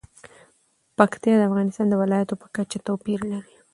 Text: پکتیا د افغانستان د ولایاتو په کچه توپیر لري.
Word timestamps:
پکتیا 0.97 1.33
د 1.37 1.41
افغانستان 1.49 1.85
د 1.89 1.93
ولایاتو 2.01 2.39
په 2.41 2.47
کچه 2.55 2.77
توپیر 2.87 3.19
لري. 3.31 3.55